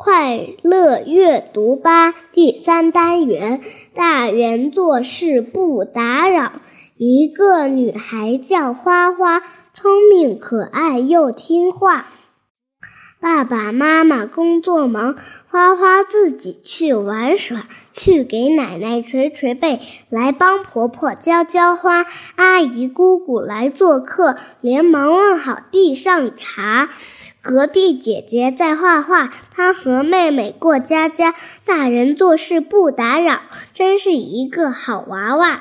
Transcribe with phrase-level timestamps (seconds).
[0.00, 3.60] 快乐阅读吧第三单元：
[3.94, 6.52] 大人做事不打扰。
[6.96, 9.42] 一个女孩叫花花，
[9.74, 12.06] 聪明可爱又听话。
[13.20, 15.16] 爸爸妈妈工作忙，
[15.48, 22.06] 花花自己去玩耍，去给奶奶捶捶背，来帮婆婆浇浇花。
[22.36, 26.88] 阿姨姑姑来做客，连忙问好递上茶。
[27.42, 31.34] 隔壁姐姐在画画，她和妹妹过家家。
[31.64, 33.40] 大人做事不打扰，
[33.74, 35.54] 真是一个好娃娃。《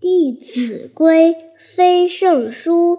[0.00, 2.98] 弟子规》非圣书。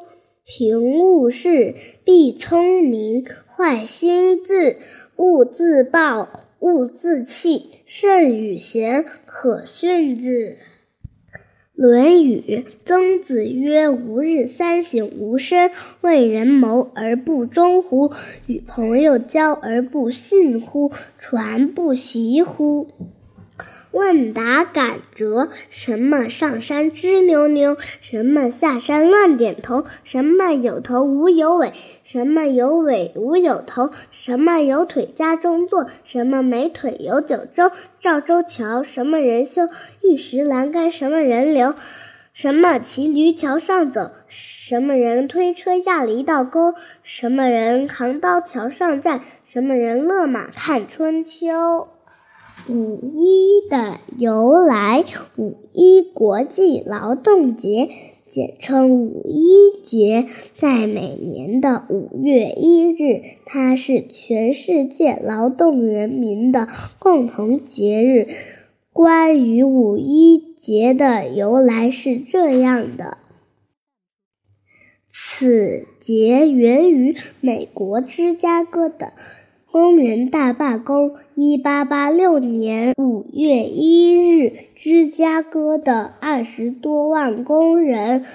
[0.49, 1.75] 平物事，
[2.05, 4.77] 必聪明；坏心智，
[5.17, 6.29] 勿自暴，
[6.59, 7.81] 勿自弃。
[7.85, 10.55] 圣与贤，可训之。
[11.73, 18.13] 《论语》曾子曰：“吾日三省吾身：为人谋而不忠乎？
[18.45, 20.93] 与朋友交而不信乎？
[21.19, 22.87] 传不习乎？”
[23.97, 27.77] 问答感折：什么上山吱扭扭？
[27.99, 29.85] 什么下山乱点头？
[30.03, 31.73] 什么有头无有尾？
[32.03, 33.89] 什么有尾无有头？
[34.11, 35.87] 什么有腿家中坐？
[36.03, 37.71] 什么没腿有九州？
[37.99, 39.63] 赵州桥什么人修？
[40.03, 41.73] 玉石栏杆什么人留？
[42.33, 44.11] 什么骑驴桥上走？
[44.27, 46.75] 什么人推车压了一道沟？
[47.01, 49.21] 什么人扛刀桥上站？
[49.43, 51.96] 什么人勒马看春秋？
[52.67, 55.05] 五一的由来，
[55.37, 57.89] 五一国际劳动节，
[58.25, 66.67] 简称五一节，在每年的五月一日，它是全世界劳动人民的
[66.99, 68.27] 共同节日。
[68.91, 73.19] 关于五一节的由来是这样的：
[75.09, 79.13] 此节源于美国芝加哥的。
[79.71, 81.15] 工人大罢工。
[81.35, 88.25] 一八八六年五月一日，芝加哥的二十多万工人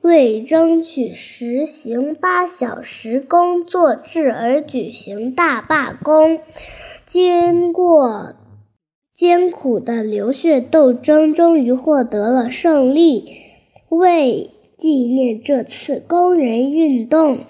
[0.00, 6.38] 为争取实行八小时工作制而举行大罢工。
[7.06, 8.34] 经过
[9.12, 13.24] 艰苦的流血斗争，终于获得了胜利。
[13.90, 17.40] 为纪念这次工人运动。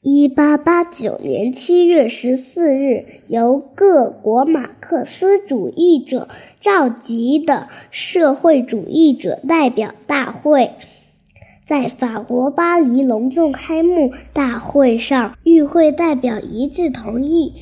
[0.00, 6.28] 一八八九年七月十四日，由各国马克思主义者
[6.60, 10.70] 召集的社会主义者代表大会，
[11.66, 14.12] 在法国巴黎隆重开幕。
[14.32, 17.54] 大会上，与会代表一致同意，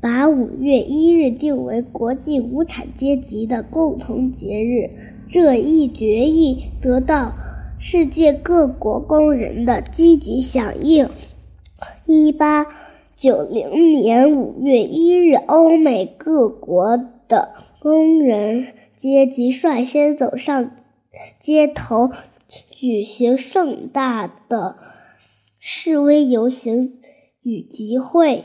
[0.00, 4.90] 把五月一日定为国际无产阶级的共同节日。
[5.30, 7.32] 这一决议得到
[7.78, 11.08] 世界各国工人的积极响应。
[12.14, 12.68] 一八
[13.16, 20.70] 九零年五月一日，欧美各国的工人阶级率先走上
[21.40, 22.10] 街头，
[22.70, 24.76] 举行盛大的
[25.58, 27.00] 示威游行
[27.42, 28.44] 与集会，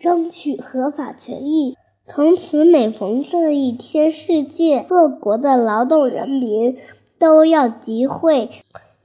[0.00, 1.76] 争取合法权益。
[2.04, 6.76] 从此，每逢这一天，世界各国的劳动人民
[7.16, 8.48] 都要集会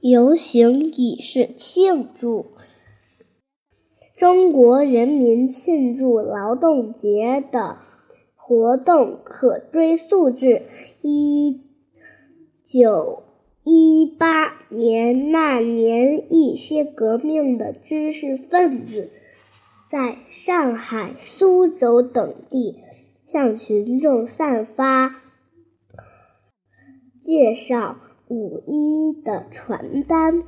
[0.00, 2.53] 游行，以示庆祝。
[4.24, 7.76] 中国人民庆祝劳动节的
[8.34, 10.62] 活动可追溯至
[11.02, 11.60] 一
[12.64, 13.22] 九
[13.64, 15.30] 一八年。
[15.30, 19.10] 那年，一些革命的知识分子
[19.90, 22.76] 在上海、苏州等地
[23.30, 25.16] 向群众散发
[27.20, 27.98] 介绍
[28.28, 30.44] 五一的传单。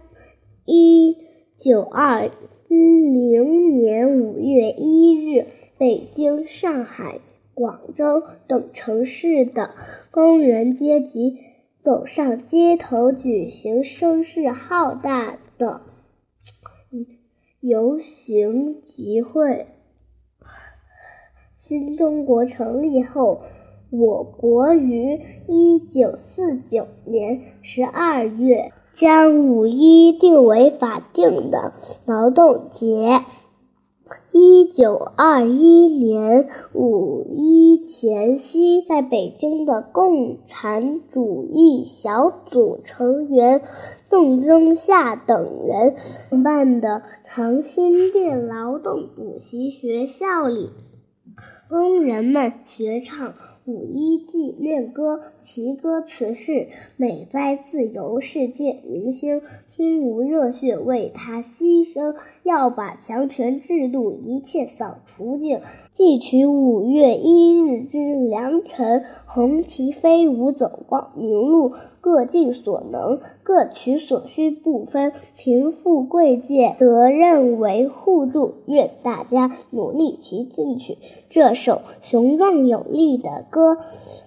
[0.65, 1.19] 一
[1.59, 2.31] 九二
[2.69, 5.47] 零年五月一日，
[5.79, 7.21] 北京、上海、
[7.55, 9.71] 广州等城市的
[10.11, 11.39] 工人阶级
[11.81, 15.81] 走上街头，举行声势浩大的
[17.61, 19.67] 游行集会。
[21.57, 23.41] 新中国成立后，
[23.89, 28.73] 我国于一九四九年十二月。
[28.97, 31.75] 将五一定为法定的
[32.07, 33.21] 劳动节。
[34.33, 43.61] 一九二一年五一前夕，在北京的共产主义小组成员
[44.09, 45.95] 邓中夏等人
[46.31, 50.71] 创办的长辛店劳动补习学校里，
[51.69, 53.35] 工人们学唱
[53.65, 59.43] 五一纪念歌，其歌词是：美哉自由世界明星，
[59.73, 62.15] 拼无热血为他牺牲，
[62.45, 65.61] 要把强权制度一切扫除净。
[65.93, 80.99] 寄取五月一日之良辰，红旗飞舞走光明路，各尽所能，各取所需部分，贫富贵贱责任为互助，愿大家努力齐进取。
[81.29, 83.79] 这首雄壮有力的歌，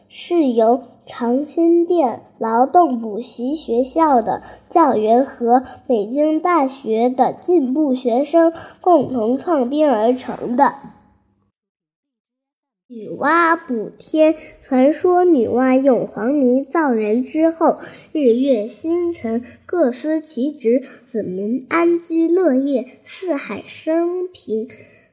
[0.10, 10.74] 是由长辛店劳动补习学校的教员和北京大学的进步学生共同创编而成的。
[12.92, 14.36] 女娲补天。
[14.62, 17.78] 传说女娲用黄泥造人之后，
[18.12, 24.68] 日月星辰各司其职，子民安居乐业，四海升平。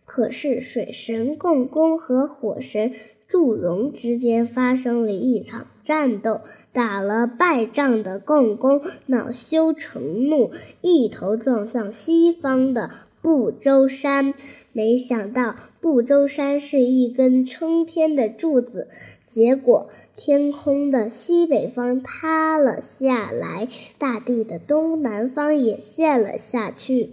[0.06, 2.92] 可是水神共工和火神
[3.28, 6.40] 祝融之间发生了一场战斗，
[6.72, 14.32] 打了败仗的共工恼羞成怒，一头撞向西方的不周山。
[14.72, 18.88] 没想到不周山是一根撑天的柱子，
[19.26, 23.68] 结果天空的西北方塌了下来，
[23.98, 27.10] 大地的东南方也陷了下去。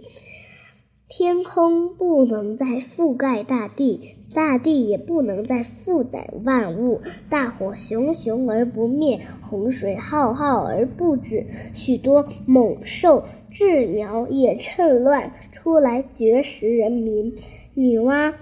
[1.16, 7.02] 天空不能再覆盖大地，大地也不能再负载万物。
[7.30, 11.46] 大火熊熊而不灭，洪水浩浩而不止。
[11.72, 13.22] 许多猛兽、
[13.52, 17.36] 鸷鸟也趁乱出来绝食人民。
[17.74, 18.34] 女娲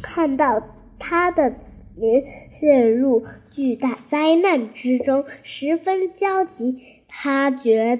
[0.00, 0.62] 看到
[1.00, 1.56] 她的子
[1.96, 6.78] 民陷入巨大灾难之中，十分焦急。
[7.08, 7.98] 她觉。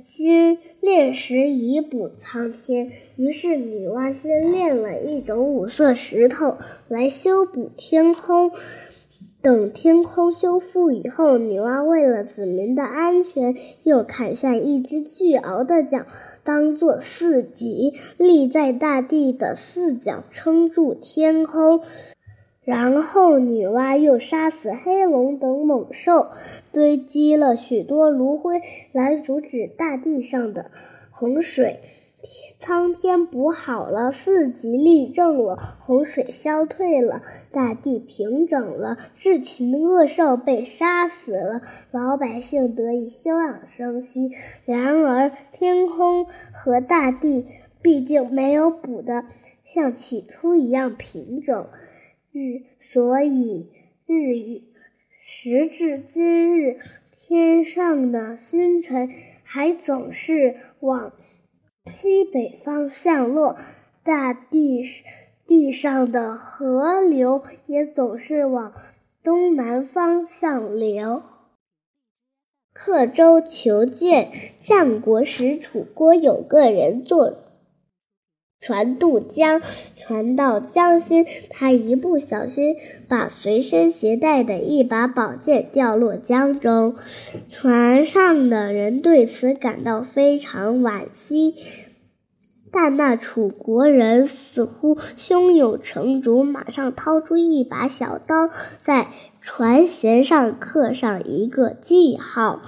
[0.00, 6.56] 先炼石以补苍天，于是女娲先炼了一种五色石头
[6.86, 8.52] 来修补天空。
[9.40, 16.06] 等天空修复以后，女娲为了子民的安全，又砍下一只巨鳌的角，
[16.44, 21.80] 当做四脊，立在大地的四角，撑住天空。
[22.68, 26.28] 然后，女娲又杀死黑龙等猛兽，
[26.70, 28.60] 堆积了许多炉灰
[28.92, 30.70] 来阻止大地上的
[31.10, 31.80] 洪水。
[32.58, 44.32] 苍天补好了，四极立正了，洪水消退了，大地平整了，至群恶兽被杀死了，老百姓得以休养生息。
[44.66, 47.46] 然而，天空和大地
[47.80, 49.24] 毕竟没有补的
[49.64, 51.66] 像起初一样平整。
[52.32, 53.70] 日，所以
[54.06, 54.62] 日语
[55.18, 56.78] 时至今日，
[57.20, 59.10] 天上的星辰
[59.44, 61.12] 还总是往
[61.86, 63.56] 西北方向落，
[64.02, 64.84] 大地
[65.46, 68.74] 地上的河流也总是往
[69.22, 71.22] 东南方向流。
[72.72, 74.30] 刻舟求剑，
[74.62, 77.36] 战国时楚国有个人做。
[78.60, 79.60] 船渡江，
[79.96, 82.76] 船到江心，他一不小心
[83.08, 86.96] 把随身携带的一把宝剑掉落江中。
[87.48, 91.54] 船上的人对此感到非常惋惜，
[92.72, 98.50] 但那楚国人似乎胸有成竹，马上掏出一把小刀，
[98.82, 99.06] 在
[99.40, 102.60] 船舷上刻上一个记号。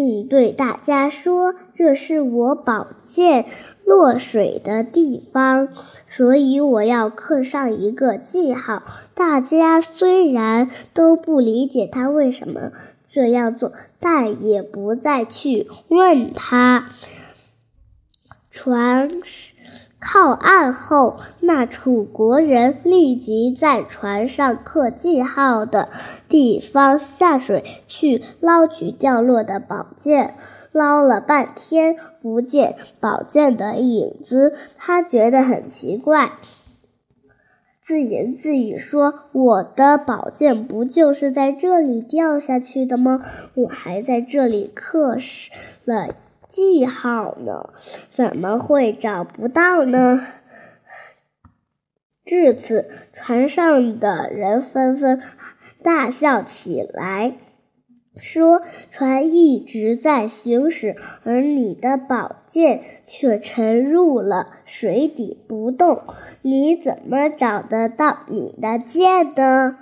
[0.00, 3.44] 并对大家说：“这是我宝剑
[3.84, 5.68] 落水的地方，
[6.06, 8.82] 所以我要刻上一个记号。”
[9.14, 12.72] 大家虽然都不理解他为什么
[13.06, 16.92] 这样做，但也不再去问他。
[18.50, 19.10] 船。
[20.00, 25.90] 靠岸后，那楚国人立即在船上刻记号的
[26.26, 30.36] 地方下水去捞取掉落的宝剑。
[30.72, 36.32] 捞了半天，不见宝剑的影子，他觉得很奇怪，
[37.82, 43.20] 自言自语说：“我的宝剑不就是在这里掉下去的吗？
[43.54, 45.16] 我还在这里刻
[45.84, 46.08] 了。”
[46.50, 47.70] 记号呢？
[48.10, 50.26] 怎么会找不到呢？
[52.24, 55.20] 至此，船上的人纷纷
[55.82, 57.36] 大笑起来，
[58.16, 66.02] 说：“船一直在行驶，而你的宝剑却沉入了水底不动。
[66.42, 69.78] 你怎么找得到你的剑呢？”